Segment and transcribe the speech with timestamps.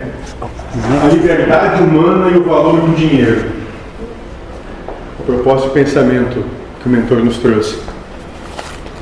[0.00, 3.48] a liberdade humana e o valor do dinheiro.
[5.20, 6.44] A proposta de pensamento
[6.82, 7.78] que o mentor nos trouxe.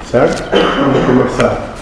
[0.05, 0.43] Certo?
[0.51, 1.75] Vamos começar.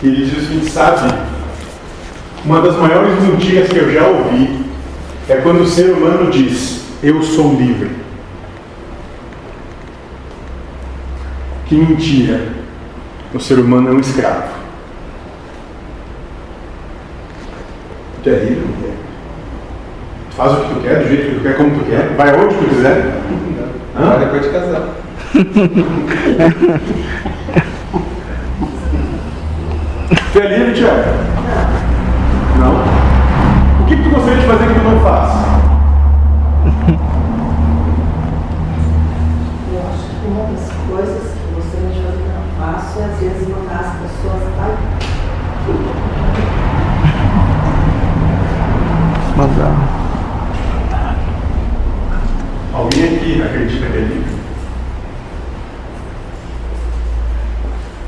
[0.00, 1.12] Ele diz o seguinte, sabe,
[2.44, 4.64] uma das maiores mentiras que eu já ouvi
[5.28, 7.90] é quando o ser humano diz, eu sou livre.
[11.66, 12.52] Que mentira!
[13.34, 14.59] O ser humano é um escravo.
[18.22, 18.72] Tu é não?
[20.28, 22.28] Tu faz o que tu quer, do jeito que tu quer, como tu quer, vai
[22.28, 23.18] aonde tu quiser.
[23.94, 24.88] Vai depois de casar.
[30.32, 31.02] Tu é livre, Tiago?
[32.58, 32.74] Não.
[33.82, 35.30] O que, que tu gostaria de fazer que tu não faz?
[39.72, 43.00] Eu acho que uma das coisas que eu gostaria de fazer que eu não faço
[43.00, 45.00] é às vezes mandar as pessoas para
[49.40, 49.74] Mandar.
[52.74, 54.32] Alguém aqui acredita que é livre?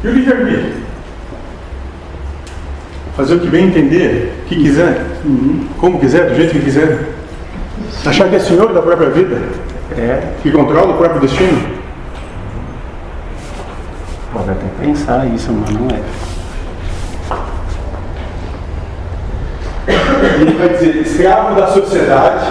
[0.05, 0.75] E o livre-arbítrio?
[3.17, 5.07] Fazer o que bem entender, o que quiser,
[5.81, 6.98] como quiser, do jeito que quiser.
[8.05, 9.41] Achar que é senhor da própria vida,
[9.97, 11.81] É, que controla o próprio destino.
[14.35, 16.03] pode até pensar isso, mas não é.
[20.43, 22.45] Ele vai dizer, escravo da sociedade,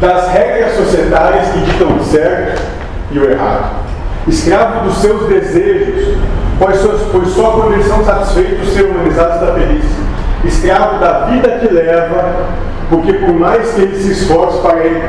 [0.00, 2.60] das regras societárias que ditam o certo
[3.12, 3.84] e o errado.
[4.26, 6.18] Escravo dos seus desejos,
[6.58, 9.84] pois só, pois quando eles são satisfeitos, ser humanizados está feliz.
[10.44, 12.48] Escravo da vida que leva,
[12.90, 15.00] porque por mais que ele se esforce para ir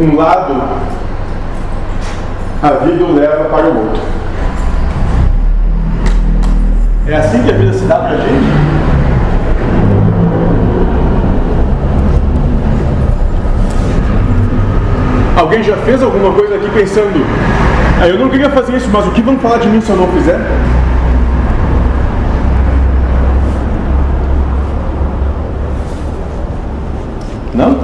[0.00, 0.62] um lado,
[2.62, 4.02] a vida o leva para o outro.
[7.06, 8.67] É assim que a vida se dá para a gente?
[15.38, 17.24] Alguém já fez alguma coisa aqui pensando,
[18.02, 19.96] ah, eu não queria fazer isso, mas o que vão falar de mim se eu
[19.96, 20.36] não fizer?
[27.54, 27.78] Não?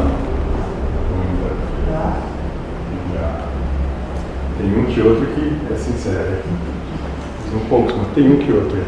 [4.59, 6.39] Tem um que outro que é sincero.
[7.53, 8.79] São poucos, mas tem um que outro.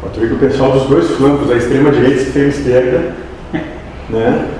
[0.00, 3.14] Pode ver que o pessoal dos dois flancos, a extrema direita e extrema esquerda,
[4.10, 4.53] né?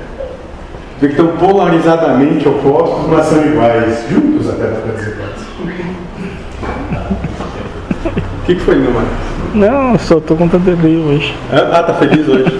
[1.04, 4.06] Que estão polarizadamente opostos, mas são iguais.
[4.08, 5.44] Juntos até dá para dizer quase.
[8.14, 9.04] O que, que foi, Neumar?
[9.52, 11.36] Não, só tô com tanto brilho hoje.
[11.52, 12.44] Ah, tá feliz hoje.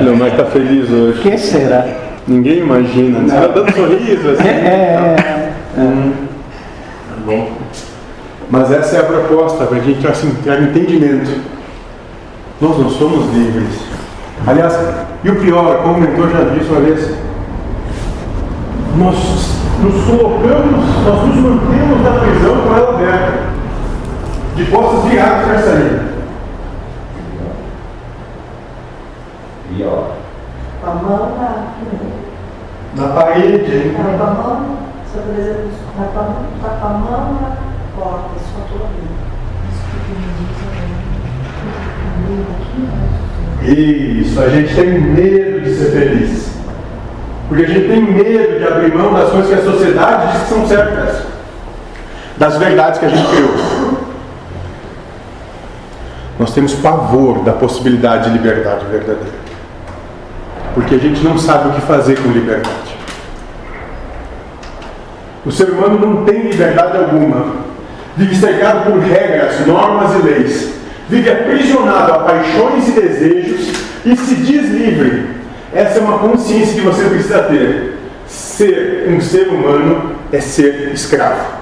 [0.00, 1.20] Neumar tá feliz hoje.
[1.22, 1.86] que será?
[2.28, 3.18] Ninguém imagina.
[3.20, 4.46] Você tá dando sorriso assim.
[4.48, 5.16] É,
[5.76, 6.12] Hum.
[7.08, 7.50] Tá bom.
[8.48, 11.32] Mas essa é a proposta, para a gente assim, ter entendimento.
[12.60, 13.80] Nós não somos livres.
[14.46, 14.72] Aliás,
[15.24, 17.16] e o pior, como o mentor já disse uma vez,
[18.96, 19.16] nós
[19.80, 23.32] nos colocamos, nós nos mantemos na prisão com ela aberta,
[24.56, 26.12] de costas viradas para sair.
[29.70, 30.10] E ó,
[30.80, 31.72] com a mão na,
[32.96, 33.94] Na parede, hein?
[33.94, 37.56] com a mão, se eu, por exemplo, com a mão, na
[37.94, 39.06] porta, só estou ali.
[39.70, 40.58] Isso que me diz,
[43.08, 43.21] né?
[43.64, 46.50] Isso, a gente tem medo de ser feliz.
[47.48, 50.48] Porque a gente tem medo de abrir mão das coisas que a sociedade diz que
[50.48, 51.26] são certas.
[52.38, 54.02] Das verdades que a gente criou.
[56.38, 59.42] Nós temos pavor da possibilidade de liberdade verdadeira.
[60.74, 62.96] Porque a gente não sabe o que fazer com liberdade.
[65.44, 67.62] O ser humano não tem liberdade alguma.
[68.16, 70.81] Vive cercado por regras, normas e leis.
[71.12, 73.70] Vive aprisionado a paixões e desejos
[74.02, 75.28] e se diz livre.
[75.70, 77.98] Essa é uma consciência que você precisa ter.
[78.26, 81.60] Ser um ser humano é ser escravo.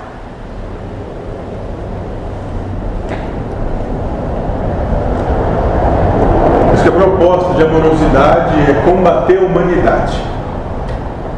[6.80, 10.16] Que a proposta de amorosidade é combater a humanidade.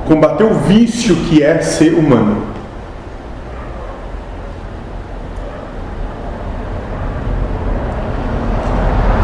[0.06, 2.42] Combater o vício que é ser humano.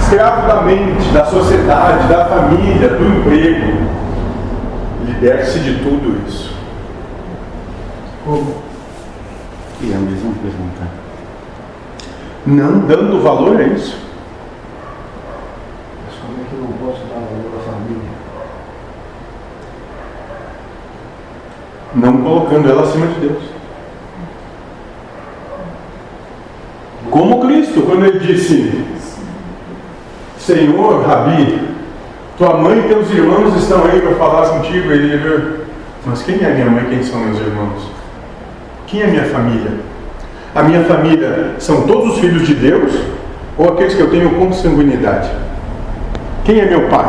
[0.08, 3.78] Escravo da mente, da sociedade, da família, do emprego.
[5.04, 6.54] Liberte-se de tudo isso.
[8.24, 8.54] Como?
[9.82, 10.88] E a mesma pergunta.
[12.46, 13.98] Não dando valor a isso.
[16.06, 18.08] Mas como é que eu não posso dar valor à família?
[21.94, 23.42] Não colocando ela acima de Deus.
[27.10, 28.77] Como Cristo, quando ele disse:
[30.48, 31.60] Senhor, Rabi,
[32.38, 34.90] tua mãe e teus irmãos estão aí para falar contigo.
[34.90, 35.58] Ele
[36.06, 37.90] mas quem é minha mãe quem são meus irmãos?
[38.86, 39.72] Quem é minha família?
[40.54, 42.98] A minha família são todos os filhos de Deus
[43.58, 45.28] ou aqueles que eu tenho consanguinidade?
[46.46, 47.04] Quem é meu pai?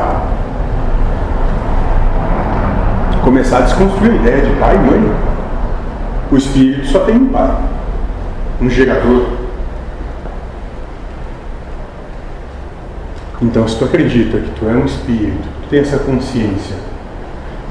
[3.23, 5.13] Começar a desconstruir a ideia de pai e mãe.
[6.29, 7.55] O espírito só tem um pai,
[8.61, 9.38] um gerador.
[13.41, 16.75] Então, se tu acredita que tu é um espírito, tu tem essa consciência,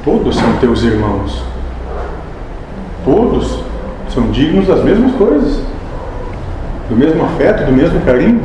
[0.03, 1.43] todos são teus irmãos.
[3.05, 3.63] Todos
[4.09, 5.63] são dignos das mesmas coisas,
[6.89, 8.43] do mesmo afeto, do mesmo carinho.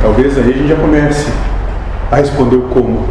[0.00, 1.30] Talvez aí a gente já comece
[2.10, 3.06] a responder o como.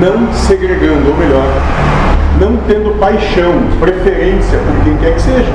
[0.00, 1.44] Não segregando, ou melhor,
[2.40, 5.52] não tendo paixão, preferência por quem quer que seja.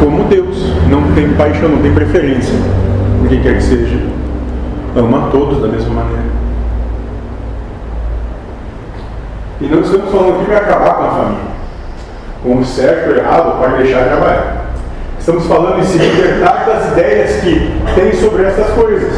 [0.00, 2.54] Como Deus não tem paixão, não tem preferência
[3.18, 3.98] por quem quer que seja,
[4.94, 6.22] ama a todos da mesma maneira.
[9.60, 11.44] E não estamos falando aqui para acabar com a família,
[12.42, 14.66] como certo ou errado, pode deixar de trabalhar.
[15.18, 19.12] Estamos falando em se libertar das ideias que tem sobre essas coisas.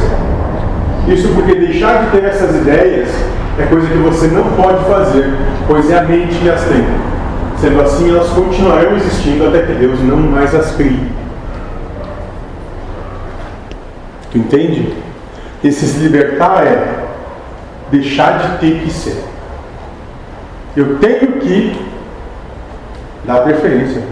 [1.09, 3.09] Isso porque deixar de ter essas ideias
[3.59, 5.33] é coisa que você não pode fazer,
[5.67, 6.85] pois é a mente que as tem.
[7.59, 11.13] Sendo assim, elas continuarão existindo até que Deus não mais as crie.
[14.31, 14.93] Tu entende?
[15.63, 17.07] Esse se libertar é
[17.91, 19.23] deixar de ter que ser.
[20.77, 21.81] Eu tenho que
[23.25, 24.03] dar preferência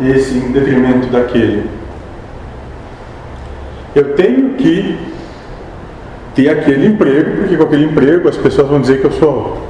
[0.00, 1.68] esse em detrimento daquele.
[3.94, 4.96] Eu tenho que
[6.38, 9.60] ter aquele emprego, porque com aquele emprego as pessoas vão dizer que eu sou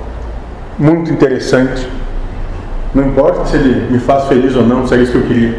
[0.79, 1.89] muito interessante.
[2.95, 5.59] Não importa se ele me faz feliz ou não, se é isso que eu queria.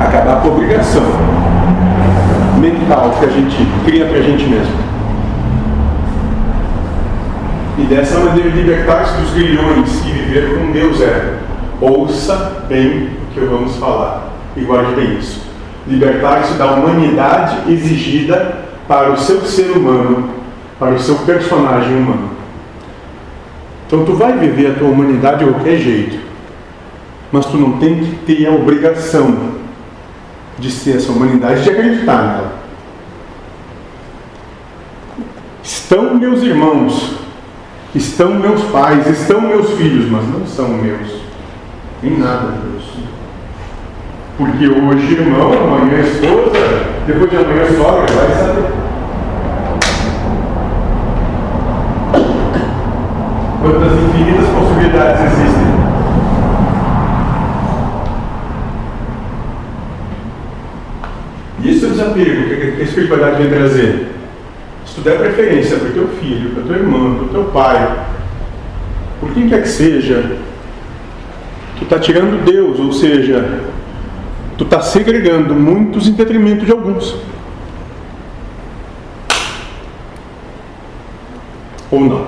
[0.00, 1.02] Acabar com a obrigação
[2.58, 4.74] mental que a gente cria para a gente mesmo.
[7.76, 11.34] E dessa maneira libertar-se dos grilhões e viver como Deus é.
[11.78, 15.40] Ouça bem o que vamos falar guarde bem isso.
[15.86, 20.30] Libertar-se da humanidade exigida para o seu ser humano,
[20.78, 22.30] para o seu personagem humano.
[23.86, 26.18] Então tu vai viver a tua humanidade de qualquer jeito,
[27.30, 29.56] mas tu não tem que ter a obrigação
[30.58, 32.52] de ser essa humanidade, de acreditar nela.
[35.62, 37.16] Estão meus irmãos,
[37.94, 41.20] estão meus pais, estão meus filhos, mas não são meus.
[42.02, 42.75] Em nada.
[44.36, 46.58] Porque hoje irmão, amanhã esposa,
[47.06, 48.66] depois de amanhã sogra, vai saber.
[53.62, 55.66] Quantas infinitas possibilidades existem.
[61.64, 64.08] E esse é o desapego que a espiritualidade vem trazer.
[64.84, 68.06] Se tu der preferência para o teu filho, para tua irmã, para o teu pai,
[69.18, 70.36] por quem quer que seja,
[71.78, 73.62] tu está tirando Deus, ou seja,
[74.56, 77.16] tu está segregando muitos em detrimento de alguns.
[81.90, 82.26] Ou não?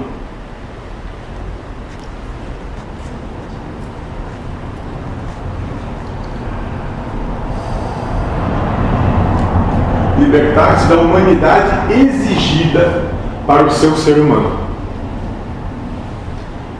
[10.18, 13.06] Libertar-se da humanidade exigida
[13.47, 14.58] para o seu ser humano,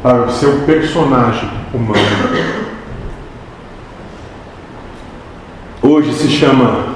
[0.03, 1.99] para o seu personagem humano.
[5.81, 6.87] Hoje se chama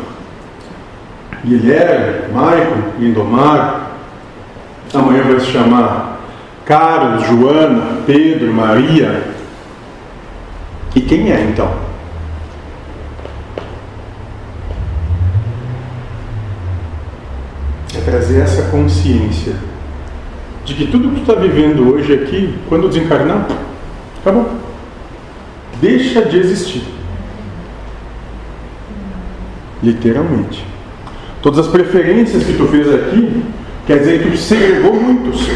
[1.45, 3.93] Guilherme, Maicon, Lindomar.
[4.93, 6.21] Amanhã vai se chamar
[6.67, 9.23] Carlos, Joana, Pedro, Maria.
[10.95, 11.73] E quem é então?
[17.95, 19.55] É trazer essa consciência
[20.65, 23.47] de que tudo que tu está vivendo hoje aqui, quando desencarnar,
[24.21, 24.51] acabou.
[25.81, 27.02] Deixa de existir.
[29.83, 30.65] Literalmente.
[31.43, 33.43] Todas as preferências que tu fez aqui,
[33.87, 35.49] quer dizer que tu segregou muitos.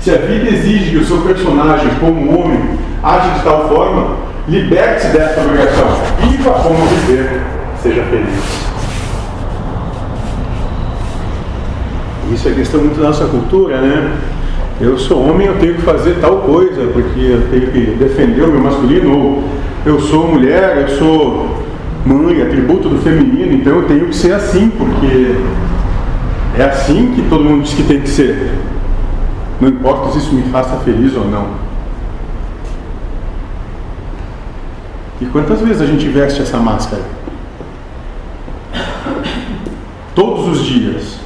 [0.00, 4.16] Se a vida exige que o seu personagem, como homem, age de tal forma,
[4.48, 5.86] liberte-se dessa obrigação.
[6.20, 7.40] Viva como viver.
[7.80, 8.71] Seja feliz.
[12.32, 14.16] Isso é questão muito da nossa cultura, né?
[14.80, 18.48] Eu sou homem, eu tenho que fazer tal coisa, porque eu tenho que defender o
[18.48, 19.44] meu masculino, ou
[19.84, 21.62] eu sou mulher, eu sou
[22.04, 25.36] mãe, atributo do feminino, então eu tenho que ser assim, porque
[26.58, 28.52] é assim que todo mundo diz que tem que ser.
[29.60, 31.46] Não importa se isso me faça feliz ou não.
[35.20, 37.02] E quantas vezes a gente veste essa máscara?
[40.14, 41.21] Todos os dias.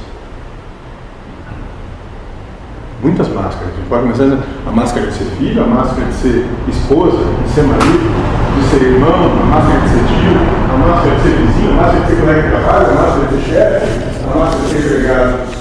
[3.47, 3.73] Muitas máscaras.
[3.73, 7.49] A gente pode começar a máscara de ser filho, a máscara de ser esposa, de
[7.49, 8.11] ser marido,
[8.57, 10.37] de ser irmão, a máscara de ser tio,
[10.73, 13.35] a máscara de ser vizinho, a máscara de ser colega de trabalho, a máscara de
[13.35, 13.85] ser chefe,
[14.23, 15.57] a máscara de ser empregado.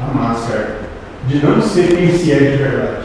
[0.00, 0.80] A máscara
[1.26, 3.04] de não ser quem se é de verdade.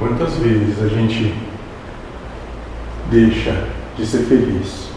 [0.00, 1.34] Quantas vezes a gente
[3.10, 3.66] deixa
[3.96, 4.90] de ser feliz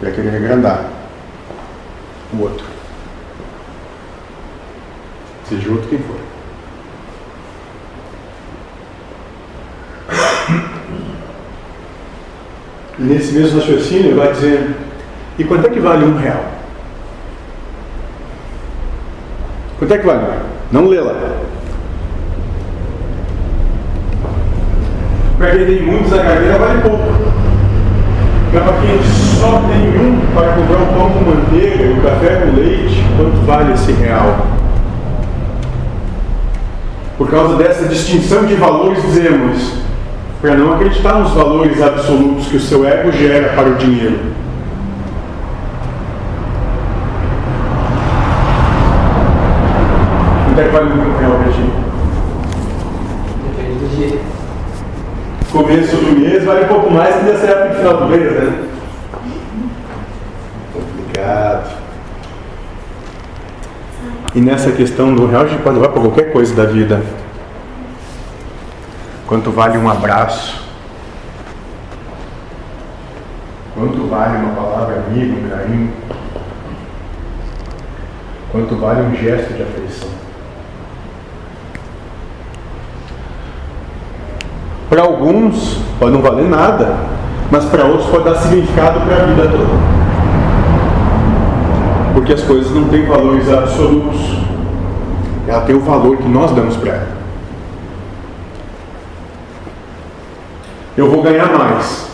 [0.00, 0.90] para querer agradar
[2.32, 2.66] o outro,
[5.48, 6.16] seja outro quem for.
[12.98, 14.76] Nesse mesmo raciocínio vai dizendo,
[15.38, 16.44] e quanto é que vale um real?
[19.78, 20.40] Quanto é que vale?
[20.70, 21.43] Não lê lá.
[25.44, 27.04] Para tem muitos, a carteira vale pouco.
[28.50, 28.98] Mas para quem
[29.38, 33.74] só tem um para comprar o pão com manteiga, o café com leite, quanto vale
[33.74, 34.46] esse real?
[37.18, 39.80] Por causa dessa distinção de valores, dizemos,
[40.40, 44.18] para não acreditar nos valores absolutos que o seu ego gera para o dinheiro.
[50.46, 51.83] Quanto é que vale um real, Betinho?
[55.54, 58.68] Começo do mês vale um pouco mais que nessa época de final do mês, né?
[60.72, 61.70] Complicado.
[64.34, 67.00] E nessa questão do real, a gente pode levar para qualquer coisa da vida.
[69.28, 70.60] Quanto vale um abraço?
[73.76, 75.92] Quanto vale uma palavra amiga, um carinho?
[78.50, 80.23] Quanto vale um gesto de afeição?
[84.94, 86.94] Para alguns pode não valer nada,
[87.50, 89.72] mas para outros pode dar significado para a vida toda.
[92.14, 94.38] Porque as coisas não têm valores absolutos.
[95.48, 97.08] Ela tem o valor que nós damos para ela.
[100.96, 102.08] Eu vou ganhar mais.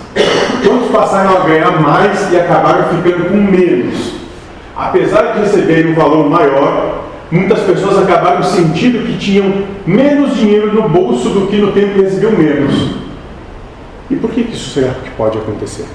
[0.65, 4.15] Quantos passaram a ganhar mais e acabaram ficando com menos?
[4.75, 6.90] Apesar de receberem um valor maior,
[7.31, 12.03] muitas pessoas acabaram sentindo que tinham menos dinheiro no bolso do que no tempo que
[12.03, 12.91] recebiam menos.
[14.11, 15.87] E por que isso será que pode acontecer?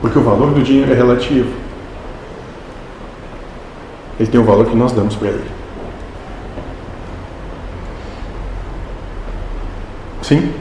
[0.00, 1.50] Porque o valor do dinheiro é relativo.
[4.20, 5.44] Ele tem o valor que nós damos para ele.
[10.22, 10.52] Sim?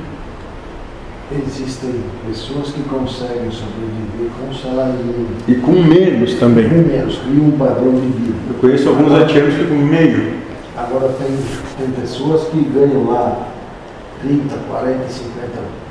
[1.31, 5.37] Existem pessoas que conseguem sobreviver com salário mínimo.
[5.47, 6.69] E com menos também.
[6.69, 8.37] Com menos, criam um padrão de vida.
[8.49, 10.35] Eu conheço alguns haitianos que com meio.
[10.77, 11.35] Agora tem,
[11.79, 13.47] tem pessoas que ganham lá
[14.21, 15.85] 30, 40, 50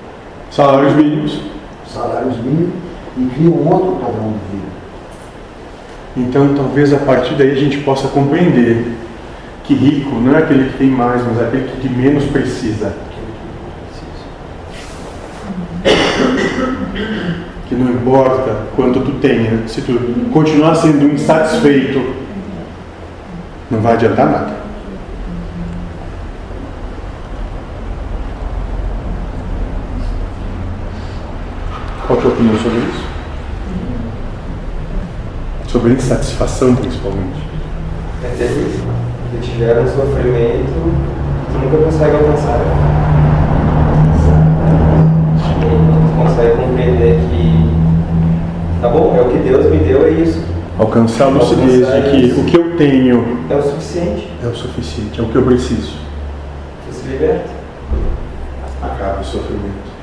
[0.50, 1.40] Salários mínimos.
[1.92, 2.72] salários mínimos
[3.16, 4.74] e criam um outro padrão de vida.
[6.16, 8.86] Então, talvez a partir daí a gente possa compreender
[9.64, 12.94] que rico não é aquele que tem mais, mas é aquele que menos precisa.
[17.68, 19.98] Que não importa quanto tu tenha, se tu
[20.32, 22.14] continuar sendo insatisfeito,
[23.70, 24.64] não vai adiantar nada.
[32.06, 33.04] Qual a tua opinião sobre isso?
[35.68, 37.42] Sobre insatisfação, principalmente.
[38.22, 38.84] É terrível.
[39.30, 40.66] Porque tiver um sofrimento
[41.46, 42.60] que tu nunca consegue alcançar.
[45.60, 47.33] Tu consegue compreender que
[48.84, 50.38] tá bom, é o que Deus me deu, é isso.
[50.78, 54.28] Alcançar a lucidez de que o que eu tenho É o suficiente.
[54.42, 55.94] é o suficiente, é o que eu preciso.
[56.86, 57.48] Tu se liberta.
[58.82, 59.94] Acaba o sofrimento.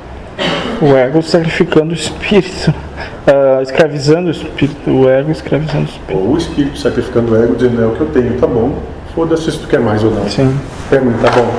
[0.81, 2.73] O ego sacrificando o espírito,
[3.27, 6.17] ah, escravizando o espírito, o ego escravizando o espírito.
[6.17, 8.79] Ou o espírito sacrificando o ego, dizendo é o que eu tenho, tá bom.
[9.13, 10.27] Foda-se se tu quer mais ou não.
[10.27, 11.51] Sim, muito, tá bom.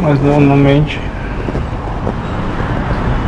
[0.00, 0.98] mas normalmente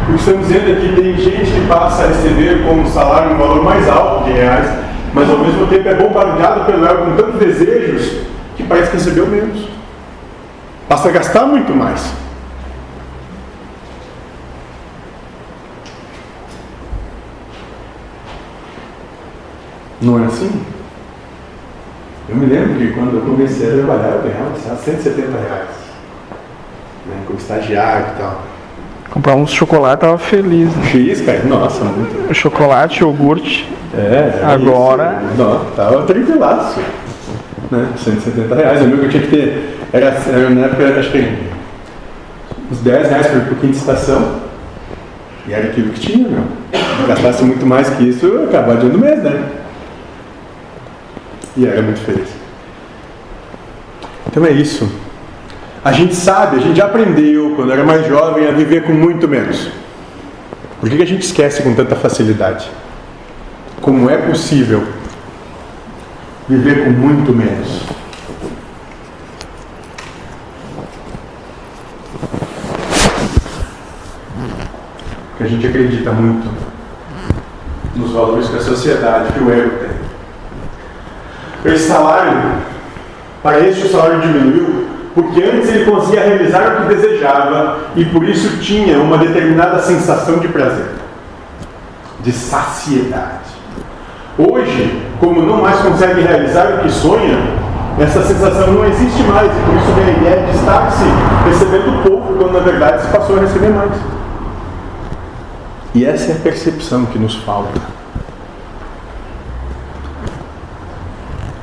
[0.09, 3.39] O que estamos dizendo é que tem gente que passa a receber como salário um
[3.39, 4.79] valor mais alto de reais,
[5.13, 8.23] mas ao mesmo tempo é bombardeado pelo ego com tantos desejos
[8.57, 9.69] que parece que recebeu menos.
[10.89, 12.11] Passa a gastar muito mais.
[20.01, 20.65] Não é assim?
[22.31, 25.69] Eu me lembro que quando eu comecei a trabalhar, eu ganhava sei lá, 170 reais.
[27.07, 28.58] Né, como estagiário e tal.
[29.11, 30.83] Comprar uns chocolate tava feliz, né?
[30.87, 31.43] Fiz, cara.
[31.45, 32.35] Nossa, muito.
[32.35, 33.69] Chocolate, iogurte.
[33.97, 35.43] É, era Agora- Isso.
[35.43, 36.81] Não, tava tranquilaço.
[37.71, 37.89] Né?
[37.97, 38.81] 170 reais.
[38.81, 39.79] Eu lembro que eu tinha que ter.
[39.93, 41.39] Era, era na época, acho que
[42.71, 44.41] uns 10 reais por, por quinta estação.
[45.47, 46.43] E era aquilo que tinha, meu.
[46.73, 49.43] Se gastasse muito mais que isso, eu acabava de ano mês, né?
[51.57, 52.29] E era muito feliz.
[54.27, 54.87] Então é isso.
[55.85, 59.71] A gente sabe, a gente aprendeu quando era mais jovem a viver com muito menos.
[60.81, 62.71] Por que que a gente esquece com tanta facilidade?
[63.81, 64.85] Como é possível
[66.49, 67.83] viver com muito menos?
[75.31, 76.49] Porque a gente acredita muito
[77.95, 81.73] nos valores que a sociedade, que o ego tem.
[81.73, 82.59] Esse salário,
[83.43, 84.78] para este o salário diminuiu,
[85.19, 90.39] porque antes ele conseguia realizar o que desejava e por isso tinha uma determinada sensação
[90.39, 90.91] de prazer,
[92.21, 93.51] de saciedade.
[94.39, 97.37] Hoje, como não mais consegue realizar o que sonha,
[97.99, 101.05] essa sensação não existe mais e por isso vem a ideia de estar-se
[101.49, 103.91] recebendo pouco, quando na verdade se passou a receber mais.
[105.97, 107.81] E essa é a percepção que nos falta.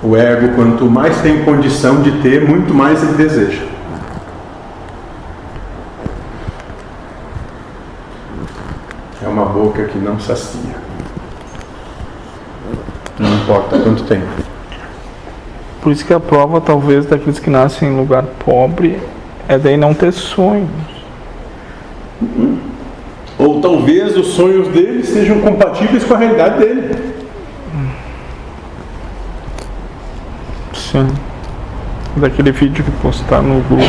[0.06, 3.64] O ego, quanto mais tem condição de ter, muito mais ele deseja.
[9.24, 10.76] É uma boca que não sacia.
[13.18, 14.28] Não importa quanto tempo.
[15.82, 19.00] Por isso que a prova, talvez, daqueles que nascem em lugar pobre
[19.48, 20.70] é daí não ter sonhos.
[23.40, 27.05] Ou talvez os sonhos dele sejam compatíveis com a realidade dele.
[32.16, 33.84] Daquele vídeo que postar no grupo.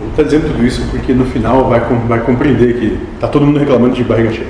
[0.00, 3.58] Ele está dizendo tudo isso porque no final vai, vai compreender que está todo mundo
[3.58, 4.46] reclamando de barriga cheia.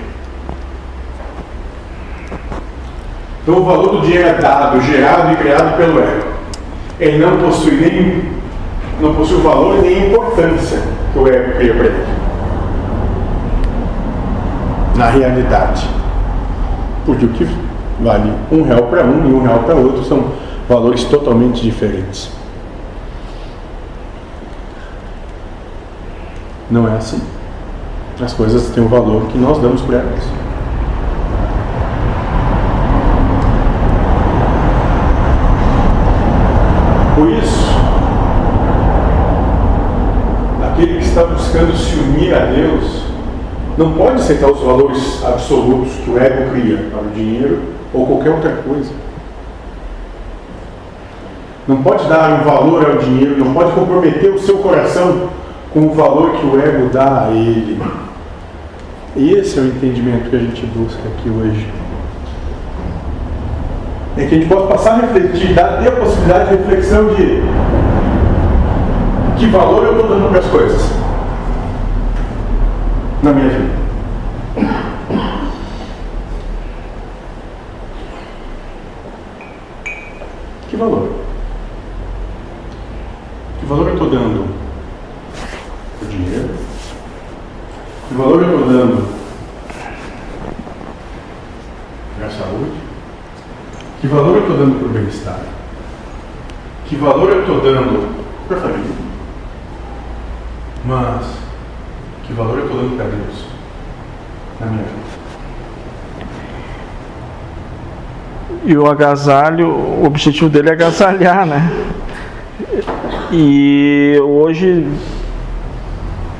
[3.42, 6.28] Então o valor do dinheiro é dado, gerado e criado pelo ego.
[7.00, 8.22] Ele não possui nem
[9.00, 10.78] não possui valor nem importância
[11.12, 12.19] que o ego cria para ele.
[15.00, 15.88] Na realidade.
[17.06, 17.48] Porque o que
[18.02, 20.26] vale um real para um e um real para outro são
[20.68, 22.30] valores totalmente diferentes.
[26.70, 27.18] Não é assim.
[28.22, 30.24] As coisas têm um valor que nós damos para elas.
[37.14, 37.70] Por isso,
[40.62, 43.09] aquele que está buscando se unir a Deus
[43.80, 47.60] não pode aceitar os valores absolutos que o ego cria para o dinheiro
[47.94, 48.92] ou qualquer outra coisa.
[51.66, 55.30] Não pode dar um valor ao dinheiro, não pode comprometer o seu coração
[55.72, 57.80] com o valor que o ego dá a ele.
[59.16, 61.66] Esse é o entendimento que a gente busca aqui hoje.
[64.18, 67.42] É que a gente possa passar a refletir, dar, ter a possibilidade de reflexão de
[69.38, 71.09] que valor eu estou dando para as coisas
[73.22, 73.80] na minha vida.
[80.68, 81.12] Que valor?
[83.60, 84.46] Que valor eu estou dando
[86.00, 86.54] o dinheiro?
[88.08, 89.20] Que valor eu estou dando
[92.16, 92.80] para a saúde?
[94.00, 95.40] Que valor eu estou dando para o bem-estar?
[96.86, 99.10] Que valor eu estou dando para a família?
[100.86, 101.49] Mas,
[102.30, 103.44] que valor eu estou dando para Deus
[104.60, 105.10] na minha vida?
[108.64, 111.70] E o agasalho, o objetivo dele é agasalhar, né?
[113.32, 114.86] E hoje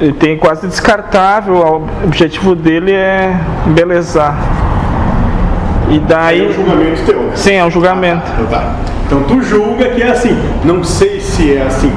[0.00, 3.34] ele tem quase descartável, o objetivo dele é
[3.66, 4.36] embelezar.
[5.88, 6.48] E Aí é daí.
[6.48, 7.32] um julgamento teu, né?
[7.34, 8.30] Sim, é um julgamento.
[8.32, 8.76] Então tá.
[9.06, 10.38] Então tu julga que é assim.
[10.62, 11.92] Não sei se é assim.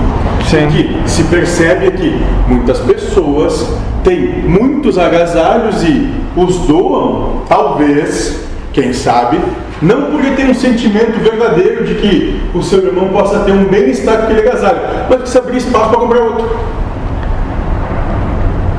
[0.49, 0.65] Sim.
[0.65, 3.67] O que se percebe é que muitas pessoas
[4.03, 9.39] têm muitos agasalhos e os doam, talvez, quem sabe,
[9.81, 14.17] Não porque tem um sentimento verdadeiro de que o seu irmão possa ter um bem-estar
[14.17, 14.79] com aquele agasalho,
[15.09, 16.49] mas que se abrir espaço para comprar outro.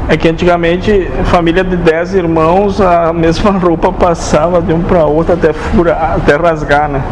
[0.09, 5.35] É que antigamente, família de 10 irmãos, a mesma roupa passava de um para outro
[5.35, 7.03] até furar, até rasgar, né?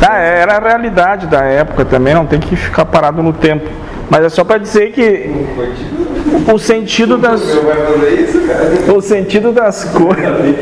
[0.00, 3.68] Tá, era a realidade da época também, não tem que ficar parado no tempo.
[4.10, 5.30] Mas é só para dizer que
[6.52, 7.42] o sentido das
[8.94, 10.54] o sentido das coisas né?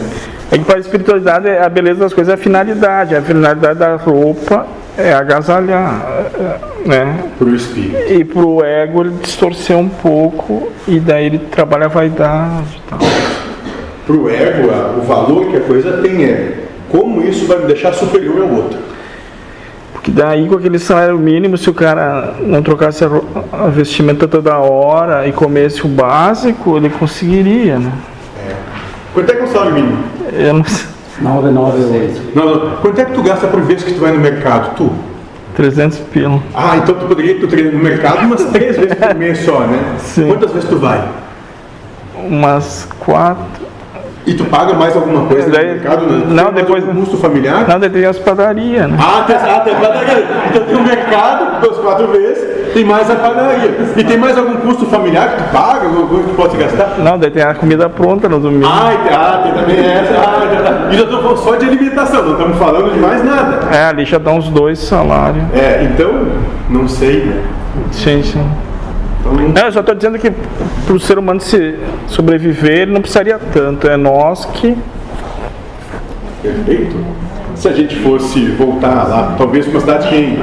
[0.50, 3.96] é que para a espiritualidade a beleza das coisas é a finalidade, a finalidade da
[3.96, 6.24] roupa é agasalhar,
[6.84, 7.18] né?
[7.38, 8.12] Para o espírito.
[8.12, 12.98] E pro ego ele distorcer um pouco e daí ele trabalha a vaidade e tal.
[14.04, 17.92] Para o ego, o valor que a coisa tem é como isso vai me deixar
[17.92, 18.87] superior ao outro.
[20.08, 25.26] Porque daí com aquele salário mínimo, se o cara não trocasse a, vestimenta toda hora
[25.26, 27.92] e comesse o básico, ele conseguiria, né?
[29.12, 30.04] Quanto é que é o salário mínimo?
[30.32, 30.86] Eu não sei,
[31.20, 32.20] 998.
[32.34, 32.76] Não, não.
[32.76, 34.76] Quanto é que tu gasta por vez que tu vai no mercado?
[34.76, 34.90] Tu?
[35.56, 36.40] 300 pila.
[36.54, 39.96] Ah, então tu poderia ir no mercado umas três vezes por mês só, né?
[39.98, 40.28] Sim.
[40.28, 41.06] Quantas vezes tu vai?
[42.14, 43.57] Umas quatro.
[44.28, 46.06] E tu paga mais alguma coisa Daí- no mercado?
[46.06, 46.24] Né?
[46.28, 47.66] não, depois- algum custo familiar?
[47.66, 48.98] Não, daí tem as padarias, né?
[49.00, 50.24] Ah, tem, ah, tem padaria.
[50.50, 53.70] Então tem o mercado, duas, quatro vezes, tem mais a padaria.
[53.96, 56.96] E tem mais algum custo familiar que tu paga, alguma coisa que tu pode gastar?
[56.98, 58.66] Não, daí tem a comida pronta no domingo.
[58.66, 60.12] Ah, e tem, ah, tem também essa.
[60.14, 60.88] Ah, já tá.
[60.92, 63.60] E já estou falando só de alimentação, não estamos falando de mais nada.
[63.74, 65.42] É, ali já dá uns dois salários.
[65.54, 66.12] É, então,
[66.68, 67.42] não sei, né?
[67.92, 68.46] Sim, sim.
[69.32, 73.38] Não- eu só estou dizendo que para o ser humano se sobreviver, ele não precisaria
[73.52, 73.88] tanto.
[73.88, 74.76] É nós que.
[76.42, 76.96] Perfeito.
[77.54, 80.38] Se a gente fosse voltar lá, talvez uma cidade que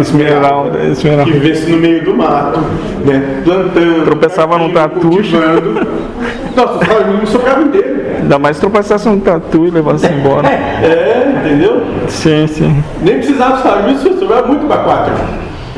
[0.00, 1.30] Esmeralda, Esmeralda.
[1.30, 2.58] que vivesse no meio do mato,
[3.04, 3.40] né?
[3.44, 5.10] Plantando, Tropeçava num tatu.
[6.56, 8.00] Nossa, o sobrava inteiro.
[8.20, 10.48] Ainda mais se tropeçasse um tatu e levasse embora.
[10.48, 11.82] É, entendeu?
[12.08, 12.82] Sim, sim.
[13.00, 15.12] Nem precisava do salário mínimo, sobrava muito para quatro.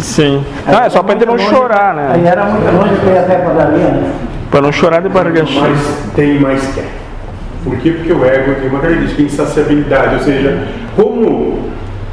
[0.02, 0.44] Sim.
[0.66, 2.30] Ah, é só para ele não chorar, Aí né?
[2.30, 4.12] era muito longe para ir até a padaria, né?
[4.50, 5.62] Para não chorar de barriga cheia.
[5.62, 6.88] Mas tem mais quer.
[7.64, 7.92] Por quê?
[7.92, 11.70] Porque o ego tem uma característica, insaciabilidade, ou seja, como,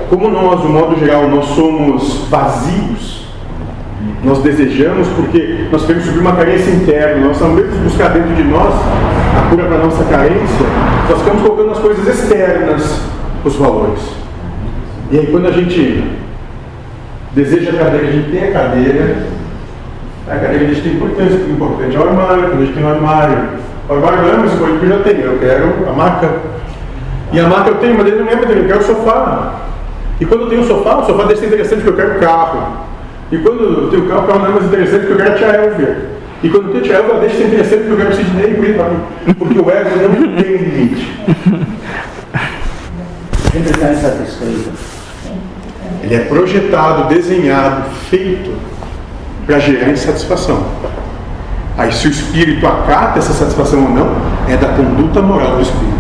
[0.09, 3.27] como nós, de um modo geral, nós somos vazios,
[4.23, 8.73] nós desejamos porque nós queremos suprir uma carência interna, nós sabemos buscar dentro de nós
[8.73, 10.65] a cura para a nossa carência,
[11.09, 13.01] nós ficamos colocando as coisas externas,
[13.43, 14.01] os valores.
[15.11, 16.03] E aí quando a gente
[17.33, 19.17] deseja a cadeira, a gente tem a cadeira,
[20.27, 22.83] a cadeira a gente tem importância, o importante é o armário, quando a gente tem
[22.83, 23.37] um armário.
[23.87, 26.29] O armário não é uma escolha que eu já tenho, eu quero a maca.
[27.31, 29.61] E a maca eu tenho, mas ele não é para eu quero o sofá.
[30.19, 32.17] E quando eu tenho o sofá, o sofá deixa de ser interessante porque eu quero
[32.17, 32.89] o carro.
[33.31, 35.31] E quando eu tenho o carro, o carro não é mais interessante porque eu quero
[35.31, 36.09] a tia Elvia.
[36.41, 38.91] E quando a tia Elvia, deixa de ser interessante porque eu quero o Sidney, vai.
[39.37, 41.19] Porque o ego não tem limite.
[43.51, 44.78] Sempre está insatisfeito.
[46.09, 48.57] Ele é projetado, desenhado, feito
[49.45, 50.65] para gerar insatisfação.
[51.77, 54.07] Aí, se o espírito acata essa satisfação ou não,
[54.47, 55.99] é da conduta moral do espírito.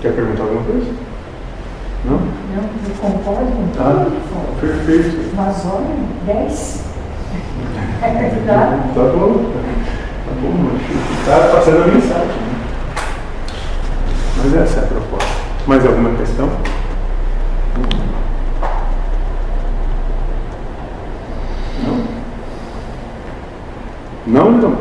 [0.00, 0.90] Quer perguntar alguma coisa?
[2.06, 2.16] Não?
[2.16, 4.04] Não, eu concordo com Tá.
[4.04, 4.60] tudo.
[4.60, 5.36] Perfeito.
[5.36, 6.84] Mas olha, 10.
[8.02, 8.76] É verdade.
[8.94, 9.44] Tá bom.
[10.24, 12.49] Tá bom, mas tá passando a mensagem.
[14.42, 15.28] Mas essa é a proposta.
[15.66, 16.48] Mais alguma questão?
[24.26, 24.50] Não?
[24.50, 24.78] Não, não.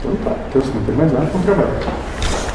[0.00, 0.36] Então tá.
[0.48, 1.71] Então se não tem mais nada, vamos trabalhar.